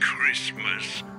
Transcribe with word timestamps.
Christmas. 0.00 1.13